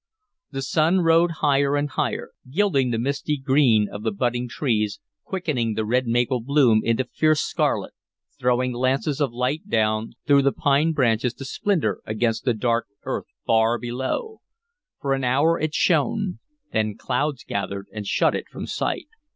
The 0.49 0.63
sun 0.63 1.01
rode 1.01 1.29
higher 1.45 1.75
and 1.75 1.87
higher, 1.91 2.31
gilding 2.49 2.89
the 2.89 2.97
misty 2.97 3.37
green 3.37 3.87
of 3.87 4.01
the 4.01 4.11
budding 4.11 4.47
trees, 4.49 4.99
quickening 5.25 5.75
the 5.75 5.85
red 5.85 6.07
maple 6.07 6.39
bloom 6.41 6.81
into 6.83 7.03
fierce 7.03 7.41
scarlet, 7.41 7.93
throwing 8.39 8.73
lances 8.73 9.21
of 9.21 9.31
light 9.31 9.69
down 9.69 10.13
through 10.25 10.41
the 10.41 10.53
pine 10.53 10.91
branches 10.93 11.35
to 11.35 11.45
splinter 11.45 12.01
against 12.03 12.45
the 12.45 12.55
dark 12.55 12.87
earth 13.03 13.27
far 13.45 13.77
below. 13.77 14.41
For 14.99 15.13
an 15.13 15.23
hour 15.23 15.59
it 15.59 15.75
shone; 15.75 16.39
then 16.73 16.97
clouds 16.97 17.43
gathered 17.43 17.85
and 17.93 18.07
shut 18.07 18.33
it 18.33 18.47
from 18.49 18.65
sight. 18.65 19.07